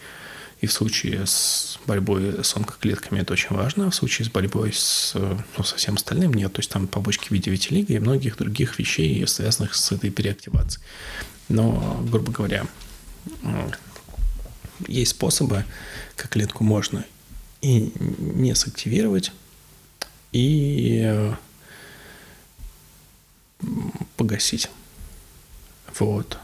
[0.64, 4.72] И в случае с борьбой с онкоклетками это очень важно, а в случае с борьбой
[4.72, 6.55] с, ну, со всем остальным нет.
[6.55, 10.83] То есть там побочки в виде витилиго и многих других вещей, связанных с этой переактивацией.
[11.50, 12.64] Но, грубо говоря,
[14.88, 15.66] есть способы,
[16.16, 17.05] как клетку можно
[17.61, 19.31] и не сактивировать,
[20.33, 21.31] и
[24.16, 24.70] погасить.
[25.98, 26.38] Вот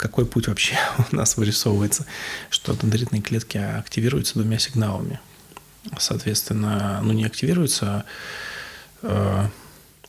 [0.00, 0.78] какой путь вообще
[1.12, 2.06] у нас вырисовывается,
[2.48, 5.20] что дендритные клетки активируются двумя сигналами.
[5.98, 8.04] Соответственно, ну не активируются
[9.02, 9.46] э,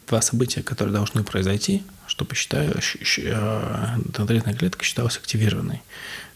[0.08, 5.82] два события, которые должны произойти, чтобы считаю, э, дендритная клетка считалась активированной,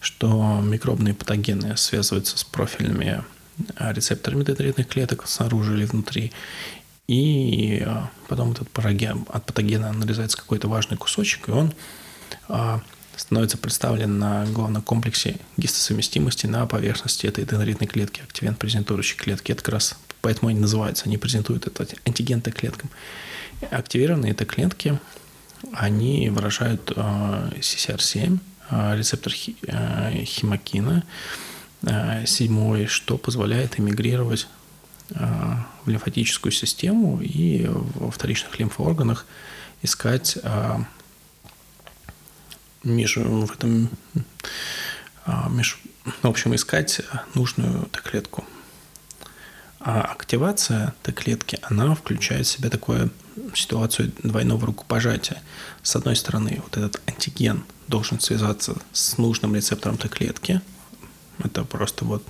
[0.01, 3.23] что микробные патогены связываются с профильными
[3.77, 6.33] э, рецепторами дендритных клеток снаружи или внутри,
[7.07, 11.73] и э, потом этот параген, от патогена нарезается какой-то важный кусочек, и он
[13.15, 19.51] становится представлен на главном комплексе гистосовместимости на поверхности этой дендритной клетки, активент презентующей клетки.
[19.51, 22.89] Это как раз поэтому они называются, они презентуют это антиген Т-клеткам.
[23.69, 24.99] Активированные Т-клетки,
[25.71, 28.39] они выражают э, CCR7,
[28.71, 29.33] э, рецептор
[29.67, 31.03] э, химокина,
[32.25, 34.47] седьмой, что позволяет эмигрировать
[35.09, 39.27] в лимфатическую систему и во вторичных лимфоорганах
[39.83, 40.39] искать
[42.85, 43.89] между в этом
[45.25, 45.79] а, меж,
[46.21, 47.01] в общем, искать
[47.33, 48.45] нужную Т-клетку.
[49.79, 53.11] А активация Т-клетки, она включает в себя такую
[53.53, 55.41] ситуацию двойного рукопожатия.
[55.83, 60.61] С одной стороны, вот этот антиген должен связаться с нужным рецептором Т-клетки.
[61.43, 62.25] Это просто вот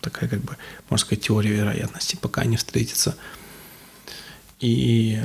[0.00, 0.56] такая, как бы,
[0.88, 3.16] можно сказать, теория вероятности, пока они встретятся.
[4.60, 5.20] И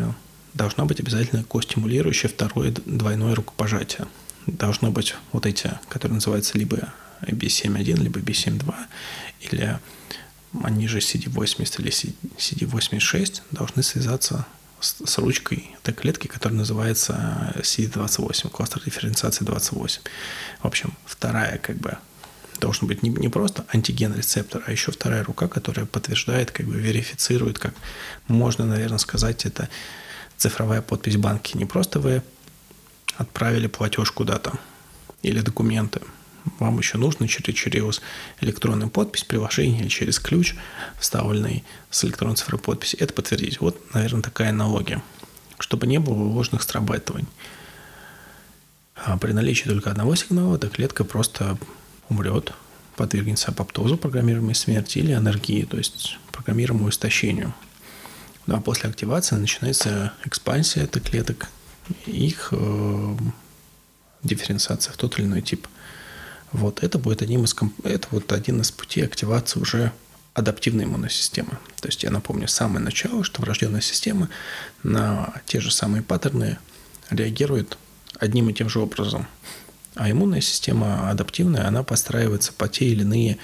[0.54, 4.08] должна быть обязательно костимулирующее второе двойное рукопожатие.
[4.48, 8.74] Должно быть вот эти, которые называются либо B7.1, либо B7.2,
[9.42, 9.80] или
[10.64, 14.46] они же CD80 или CD86 должны связаться
[14.80, 20.02] с, с ручкой этой клетки, которая называется CD28, кластер дифференциации 28.
[20.62, 21.98] В общем, вторая как бы
[22.60, 27.60] должен быть не, не просто антиген-рецептор, а еще вторая рука, которая подтверждает, как бы верифицирует,
[27.60, 27.74] как
[28.28, 29.70] можно, наверное, сказать, это
[30.42, 31.56] цифровая подпись банки.
[31.56, 32.24] Не просто вы
[33.18, 34.54] отправили платеж куда-то
[35.22, 36.02] или документы,
[36.60, 38.02] вам еще нужно через, через
[38.40, 40.56] электронную подпись приложение или через ключ,
[41.00, 43.62] вставленный с электронной цифровой подписи, это подтвердить.
[43.62, 45.04] Вот, наверное, такая аналогия,
[45.60, 47.28] чтобы не было ложных срабатываний.
[48.96, 51.60] А при наличии только одного сигнала эта клетка просто
[52.10, 52.54] умрет,
[52.96, 57.54] подвергнется апоптозу, программируемой смерти или анаргии, то есть программируемому истощению.
[58.48, 61.48] Ну, а после активации начинается экспансия этой клеток,
[62.06, 63.16] их э,
[64.24, 65.68] дифференциация в тот или иной тип–
[66.52, 69.92] вот это будет одним из, это вот один из путей активации уже
[70.34, 71.58] адаптивной иммунной системы.
[71.80, 74.30] То есть я напомню с самого начала, что врожденная система
[74.84, 76.58] на те же самые паттерны
[77.10, 77.78] реагирует
[78.18, 79.28] одним и тем же образом.
[79.96, 83.38] А иммунная система адаптивная, она подстраивается по те или иные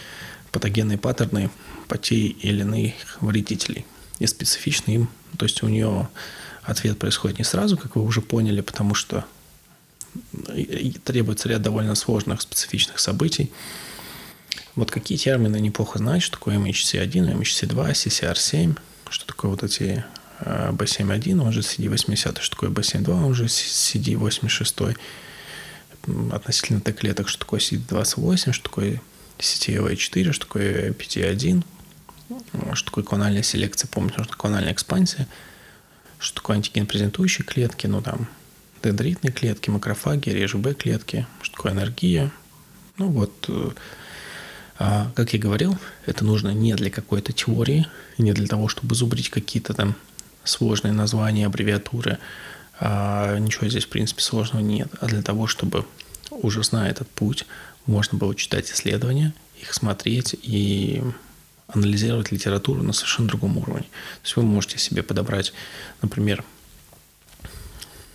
[0.52, 1.50] патогенные паттерны,
[1.88, 3.86] по те или иных вредителей.
[4.20, 5.10] И специфичны им.
[5.38, 6.10] То есть у нее
[6.64, 9.26] ответ происходит не сразу, как вы уже поняли, потому что
[11.04, 13.52] требуется ряд довольно сложных специфичных событий.
[14.76, 18.78] Вот какие термины неплохо знать, что такое MHC1, MHC2, CCR7,
[19.10, 20.04] что такое вот эти
[20.40, 24.98] B7.1, он же CD80, что такое B7.2, он же CD86,
[26.32, 29.02] относительно Т-клеток, что такое CD28, что такое
[29.40, 31.64] CTLA4, что такое PT1,
[32.74, 35.28] что такое клональная селекция, помните, что такое клональная экспансия,
[36.20, 38.28] что такое антиген-презентующие клетки, ну там
[38.84, 42.32] дендритные клетки, макрофаги, реже Б-клетки, что такое энергия.
[42.98, 43.72] Ну вот, э,
[44.80, 47.88] а, как я говорил, это нужно не для какой-то теории,
[48.18, 49.96] не для того, чтобы зубрить какие-то там
[50.44, 52.20] сложные названия, аббревиатуры.
[52.80, 54.90] А ничего здесь, в принципе, сложного нет.
[55.02, 55.86] А для того, чтобы,
[56.30, 57.46] уже зная этот путь,
[57.86, 61.02] можно было читать исследования, их смотреть и
[61.68, 63.84] анализировать литературу на совершенно другом уровне.
[63.84, 65.54] То есть вы можете себе подобрать,
[66.02, 66.44] например,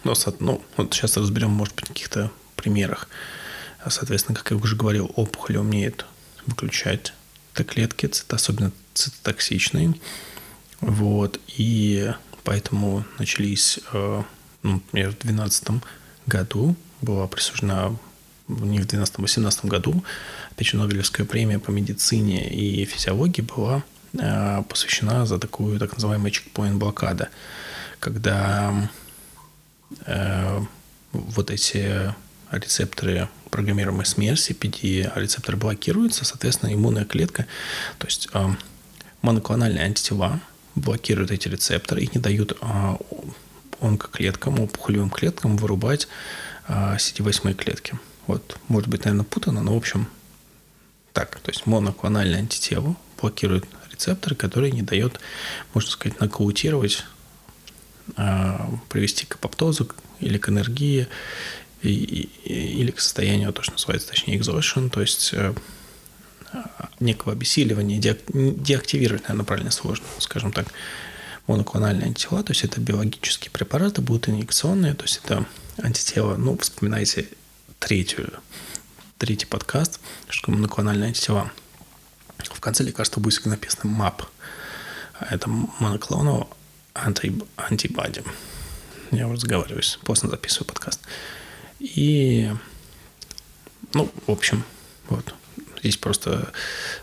[0.04, 3.08] ну, ну, вот сейчас разберем, может быть, каких-то примерах.
[3.84, 6.06] А, соответственно, как я уже говорил, опухоли умеют
[6.46, 7.12] выключать
[7.54, 9.94] Т-клетки, особенно цитотоксичные.
[10.80, 11.38] Вот.
[11.48, 12.12] И
[12.44, 14.22] поэтому начались, э,
[14.62, 15.82] ну, например, в 2012
[16.26, 17.96] году была присуждена
[18.60, 20.04] не в 2012-2018 году,
[20.50, 23.82] опять же, Нобелевская премия по медицине и физиологии была
[24.18, 27.28] э, посвящена за такую так называемую чекпоинт-блокада,
[28.00, 28.88] когда
[30.06, 30.60] Э,
[31.12, 32.14] вот эти
[32.50, 37.46] рецепторы программируемой смерти, PD-рецепторы блокируются, соответственно, иммунная клетка,
[37.98, 38.48] то есть э,
[39.20, 40.40] моноклональные антитела
[40.74, 42.96] блокируют эти рецепторы и не дают э,
[43.80, 46.08] онкоклеткам, опухолевым клеткам вырубать
[46.68, 47.98] CD8 клетки.
[48.26, 50.08] Вот, может быть, наверное, путано, но, в общем,
[51.12, 51.40] так.
[51.40, 55.20] То есть моноклональное антитело блокирует рецепторы, которые не дают,
[55.74, 57.04] можно сказать, нокаутировать
[58.16, 59.88] а, привести к апоптозу
[60.20, 61.08] или к энергии,
[61.82, 65.52] или к состоянию, то, что называется, точнее, exhaustion, то есть э,
[67.00, 70.68] некого обессиливания, деактивировать, наверное, правильно сложно, скажем так,
[71.48, 75.44] моноклональные антитела, то есть это биологические препараты, будут инъекционные, то есть это
[75.82, 77.26] антитела, ну, вспоминайте
[77.82, 78.32] третью,
[79.18, 81.50] третий подкаст, что такое моноклональные антитела.
[82.38, 84.24] В конце лекарства будет написано MAP.
[85.18, 86.46] Это моноклоновое
[86.94, 88.22] анти, антибади.
[89.10, 91.00] Я разговариваюсь, поздно записываю подкаст.
[91.80, 92.52] И,
[93.94, 94.64] ну, в общем,
[95.08, 95.34] вот.
[95.80, 96.52] Здесь просто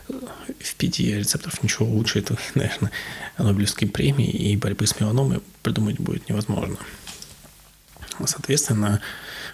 [0.08, 0.14] э,
[0.60, 2.90] в пяти рецептов ничего лучше это, наверное,
[3.36, 6.78] Нобелевской премии и борьбы с меланомой придумать будет невозможно.
[8.24, 9.02] Соответственно,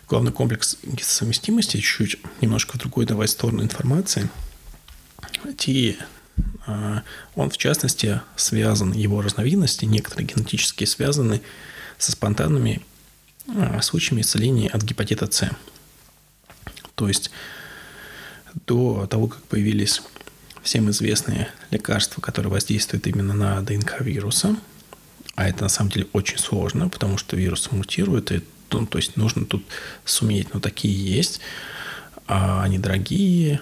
[0.08, 4.28] главный комплекс совместимости чуть-чуть немножко в другую давать сторону информации.
[5.56, 5.96] Те
[6.66, 7.02] а,
[7.34, 11.42] он, в частности, связан, его разновидности, некоторые генетически связаны
[11.98, 12.82] со спонтанными
[13.48, 15.50] а, случаями исцеления от гепатита С.
[16.94, 17.30] То есть
[18.66, 20.02] до того, как появились
[20.62, 24.56] всем известные лекарства, которые воздействуют именно на ДНК вируса,
[25.34, 29.16] а это на самом деле очень сложно, потому что вирус мутирует, и, ну, то есть
[29.16, 29.64] нужно тут
[30.04, 31.40] суметь, но такие есть,
[32.26, 33.60] а они дорогие,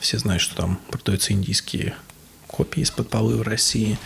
[0.00, 1.94] все знают, что там продаются индийские
[2.46, 3.98] копии из-под полы в России.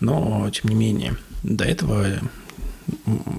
[0.00, 2.20] Но, тем не менее, до этого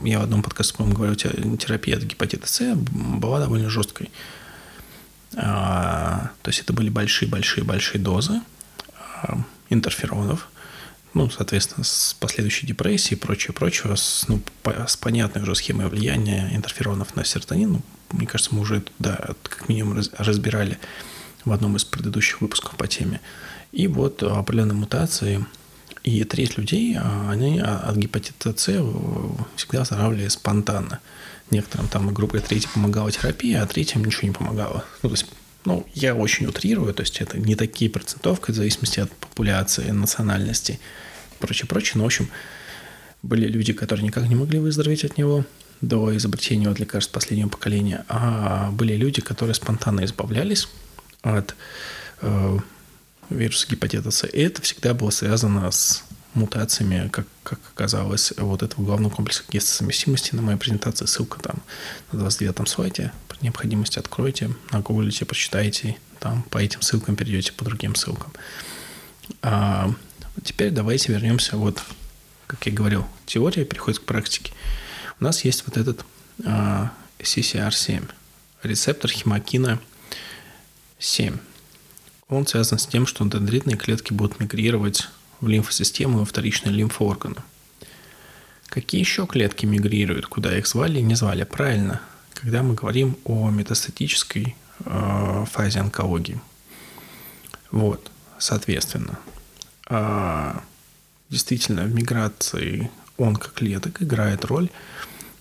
[0.03, 1.15] я в одном подкасте, по-моему, говорил,
[1.57, 4.09] терапия от гепатита С была довольно жесткой.
[5.35, 8.41] А, то есть это были большие-большие-большие дозы
[8.95, 9.39] а,
[9.69, 10.49] интерферонов,
[11.13, 15.87] ну, соответственно, с последующей депрессией и прочее, прочее, с, ну, по, с понятной уже схемой
[15.87, 17.73] влияния интерферонов на серотонин.
[17.73, 20.79] Ну, мне кажется, мы уже это, да, как минимум раз, разбирали
[21.45, 23.21] в одном из предыдущих выпусков по теме.
[23.71, 25.45] И вот определенные мутации
[26.03, 28.65] и треть людей, а, они от гепатита С
[29.55, 30.99] всегда выздоравливали спонтанно.
[31.51, 34.83] Некоторым там, грубо говоря, третьей помогала терапия, а третьим ничего не помогало.
[35.01, 35.27] Ну, то есть
[35.65, 40.79] ну, я очень утрирую, то есть это не такие процентовки в зависимости от популяции, национальности
[41.39, 41.93] прочее, прочее.
[41.95, 42.29] Но, в общем,
[43.21, 45.45] были люди, которые никак не могли выздороветь от него
[45.81, 50.67] до изобретения от лекарств последнего поколения, а были люди, которые спонтанно избавлялись
[51.21, 51.55] от
[52.21, 52.57] э,
[53.29, 54.25] вируса гепатита С.
[54.25, 56.03] И это всегда было связано с
[56.33, 60.35] мутациями, как, как оказалось, вот этого главного комплекса гистосовместимости.
[60.35, 61.57] На моей презентации ссылка там
[62.11, 63.11] на 29-м слайде.
[63.27, 68.31] При необходимости откройте, нагуглите, прочитайте, там по этим ссылкам перейдете по другим ссылкам.
[69.41, 69.91] А
[70.43, 71.83] теперь давайте вернемся вот,
[72.47, 74.53] как я говорил, теория переходит к практике.
[75.19, 76.05] У нас есть вот этот
[76.45, 78.09] а, CCR7,
[78.63, 79.79] рецептор химокина
[80.99, 81.37] 7.
[82.29, 85.09] Он связан с тем, что дендритные клетки будут мигрировать
[85.43, 87.37] в лимфосистему и вторичные лимфоорганы.
[88.67, 91.43] Какие еще клетки мигрируют, куда их звали и не звали?
[91.43, 92.01] Правильно,
[92.33, 96.41] когда мы говорим о метастатической э, фазе онкологии.
[97.71, 99.19] Вот, соответственно,
[99.89, 100.53] э,
[101.29, 104.69] действительно в миграции онкоклеток играет роль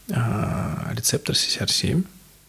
[0.09, 2.05] э, рецептор CCR7.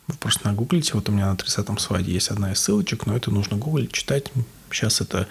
[0.08, 3.32] Вы просто нагуглите, вот у меня на 30-м слайде есть одна из ссылочек, но это
[3.32, 4.32] нужно гуглить, читать.
[4.70, 5.28] Сейчас это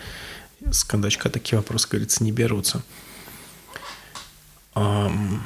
[0.70, 2.82] с кондачка такие вопросы, говорится, не берутся.
[4.74, 5.40] В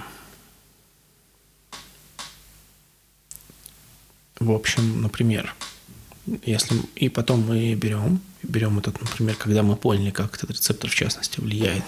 [4.38, 5.54] общем, например,
[6.44, 10.94] если и потом мы берем, берем этот, например, когда мы поняли, как этот рецептор в
[10.94, 11.84] частности влияет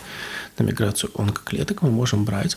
[0.57, 2.57] на миграцию онкоклеток, мы можем брать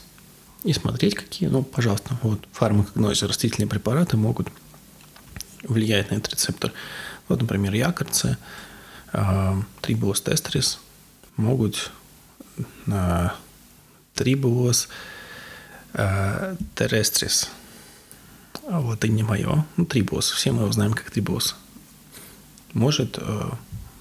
[0.63, 4.47] и смотреть, какие, ну, пожалуйста, вот фармакогнозия, растительные препараты могут
[5.63, 6.71] влиять на этот рецептор.
[7.27, 8.37] Вот, например, якорцы,
[9.81, 10.79] трибулос тестерис
[11.35, 11.91] могут
[12.85, 13.35] на
[16.75, 17.49] терестрис.
[18.63, 19.65] Вот и не мое.
[19.77, 20.31] Ну, трибулос.
[20.31, 21.55] Все мы его знаем как трибулос.
[22.73, 23.49] Может э,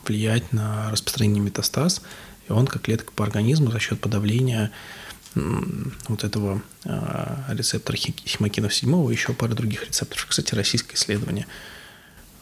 [0.07, 2.03] влиять на распространение метастаз,
[2.49, 4.71] и он как клетка по организму за счет подавления
[5.35, 10.27] вот этого э, рецептора химокинов 7 и еще пары других рецепторов.
[10.27, 11.47] Кстати, российское исследование.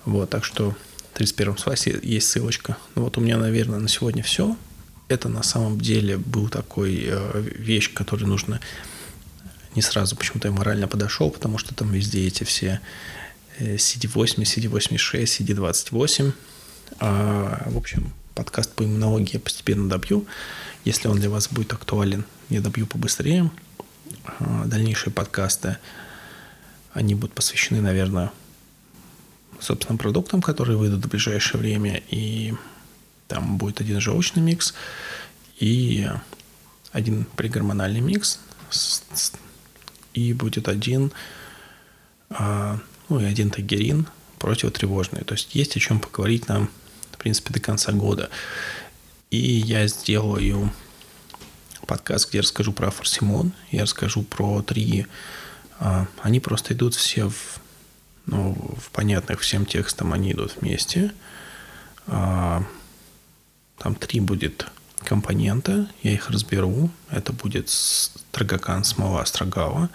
[0.04, 0.74] Вот, так что
[1.18, 2.76] 31 слайде есть ссылочка.
[2.94, 4.56] Ну вот у меня, наверное, на сегодня все.
[5.08, 8.60] Это на самом деле был такой э, вещь, которой нужно
[9.74, 12.80] не сразу почему-то я морально подошел, потому что там везде эти все
[13.58, 16.32] CD8, CD86, CD28.
[17.00, 20.24] А, в общем, подкаст по иммунологии я постепенно добью.
[20.84, 23.50] Если он для вас будет актуален, я добью побыстрее.
[24.38, 25.78] А, дальнейшие подкасты,
[26.92, 28.30] они будут посвящены, наверное,
[29.60, 32.02] собственным продуктам, которые выйдут в ближайшее время.
[32.10, 32.54] И
[33.26, 34.74] там будет один желчный микс
[35.58, 36.08] и
[36.92, 38.40] один пригормональный микс.
[40.14, 41.12] И будет один,
[42.30, 42.78] а,
[43.08, 45.24] ну и один тагерин противотревожный.
[45.24, 46.70] То есть есть о чем поговорить нам,
[47.12, 48.30] в принципе, до конца года.
[49.30, 50.72] И я сделаю
[51.86, 55.06] подкаст, где расскажу про форсимон, я расскажу про три...
[55.80, 57.60] А, они просто идут все в
[58.28, 61.12] ну, в понятных всем текстам они идут вместе.
[62.06, 62.62] А,
[63.78, 64.66] там три будет
[64.98, 66.90] компонента, я их разберу.
[67.10, 69.88] Это будет строгакан, смола, строгала.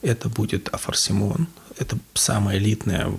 [0.00, 1.46] Это будет афорсимон.
[1.78, 3.12] Это самое элитное,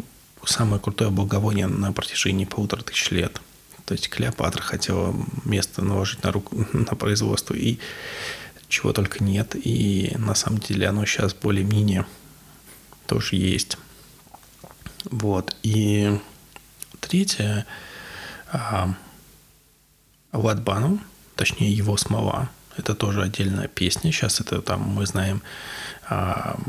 [0.45, 3.39] самое крутое благовоние на протяжении полутора тысяч лет.
[3.85, 5.15] То есть Клеопатра хотела
[5.45, 7.77] место наложить на руку на производство и
[8.67, 9.55] чего только нет.
[9.55, 12.07] И на самом деле оно сейчас более-менее
[13.05, 13.77] тоже есть.
[15.05, 15.55] Вот.
[15.63, 16.19] И
[16.99, 17.65] третье,
[18.51, 18.93] а,
[20.31, 20.99] Ватбану,
[21.35, 24.11] точнее его смола, это тоже отдельная песня.
[24.11, 25.41] Сейчас это там мы знаем
[26.09, 26.59] а,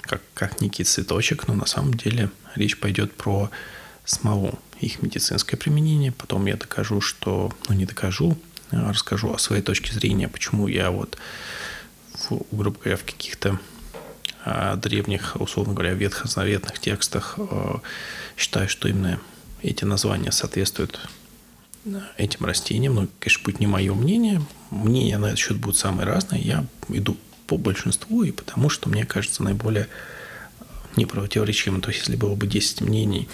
[0.00, 3.50] как, как некий цветочек, но на самом деле речь пойдет про
[4.04, 6.12] смолу, их медицинское применение.
[6.12, 8.36] Потом я докажу, что, ну не докажу,
[8.70, 11.16] а расскажу о своей точке зрения, почему я вот,
[12.50, 13.58] грубо говоря, в каких-то
[14.76, 17.74] древних, условно говоря, ветхозаветных текстах э,
[18.36, 19.18] считаю, что именно
[19.62, 21.00] эти названия соответствуют
[22.16, 22.94] этим растениям.
[22.94, 24.42] Но, конечно, будет не мое мнение.
[24.70, 26.42] Мнения на этот счет будут самые разные.
[26.42, 27.16] Я иду
[27.46, 29.88] по большинству, и потому что, мне кажется, наиболее
[30.96, 31.80] непротиворечивым.
[31.80, 33.28] То есть, если было бы 10 мнений,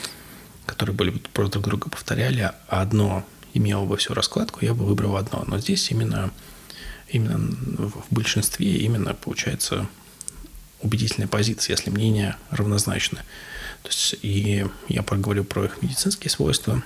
[0.66, 4.84] которые были бы просто друг друга повторяли, а одно имело бы всю раскладку, я бы
[4.84, 5.44] выбрал одно.
[5.46, 6.30] Но здесь именно
[7.08, 9.86] именно в большинстве именно получается
[10.82, 13.18] убедительная позиция, если мнения равнозначны.
[13.82, 16.82] То есть и я проговорю про их медицинские свойства,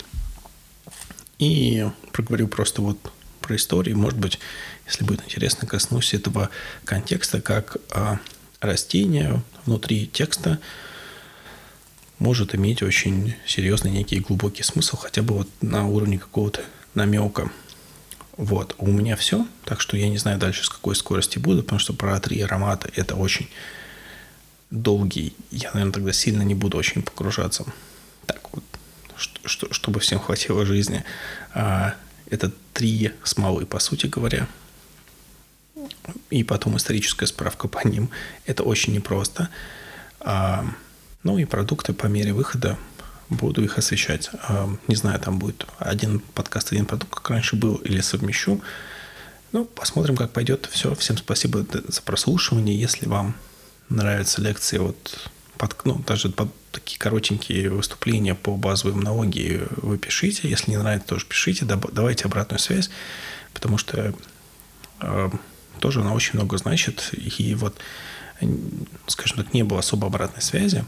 [1.38, 2.98] и проговорю просто вот
[3.40, 3.98] про историю.
[3.98, 4.38] Может быть,
[4.86, 6.50] если будет интересно, коснусь этого
[6.84, 8.18] контекста, как а,
[8.60, 10.58] растение внутри текста
[12.18, 16.62] может иметь очень серьезный некий глубокий смысл, хотя бы вот на уровне какого-то
[16.94, 17.50] намека.
[18.36, 21.78] Вот, у меня все, так что я не знаю дальше, с какой скорости буду, потому
[21.78, 23.48] что про три аромата это очень
[24.70, 25.34] долгий.
[25.50, 27.64] Я, наверное, тогда сильно не буду очень погружаться.
[28.26, 28.64] Так вот,
[29.16, 31.04] что, что, чтобы всем хватило жизни.
[31.54, 31.94] А,
[32.30, 34.48] это три смолы, по сути говоря.
[36.30, 38.10] И потом историческая справка по ним.
[38.46, 39.48] Это очень непросто.
[40.20, 40.64] А,
[41.22, 42.78] ну и продукты по мере выхода
[43.28, 44.30] буду их освещать.
[44.48, 48.60] А, не знаю, там будет один подкаст, один продукт, как раньше был, или совмещу.
[49.52, 50.68] Ну, посмотрим, как пойдет.
[50.70, 52.78] Все, всем спасибо за прослушивание.
[52.78, 53.36] Если вам
[53.88, 60.48] нравятся лекции, вот под, ну, даже под такие коротенькие выступления по базовой иммунологии вы пишите.
[60.48, 62.90] Если не нравится, тоже пишите, давайте обратную связь,
[63.54, 64.14] потому что
[65.00, 65.30] э,
[65.80, 67.10] тоже она очень много значит.
[67.12, 67.78] И вот,
[69.06, 70.84] скажем так, не было особо обратной связи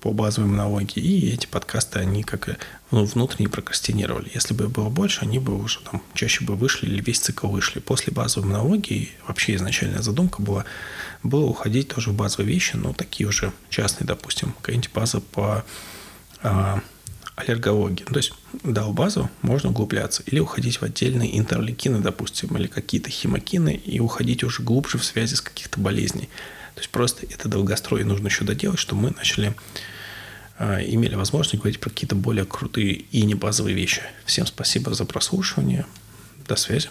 [0.00, 2.56] по базовой иммунологии, и эти подкасты, они как
[2.90, 4.30] ну, внутренне прокрастинировали.
[4.32, 7.80] Если бы было больше, они бы уже там чаще бы вышли или весь цикл вышли.
[7.80, 10.64] После базовой иммунологии вообще изначальная задумка была,
[11.22, 15.64] было уходить тоже в базовые вещи, но такие уже частные, допустим, какая-нибудь база по
[16.42, 16.80] а,
[17.38, 18.04] аллергологии.
[18.04, 18.32] То есть
[18.62, 20.22] дал базу, можно углубляться.
[20.26, 25.34] Или уходить в отдельные интерлейкины, допустим, или какие-то химокины, и уходить уже глубже в связи
[25.34, 26.28] с каких-то болезней.
[26.78, 29.52] То есть просто это долгострой нужно еще доделать, что мы начали
[30.58, 34.02] а, имели возможность говорить про какие-то более крутые и не базовые вещи.
[34.24, 35.86] Всем спасибо за прослушивание.
[36.46, 36.90] До связи.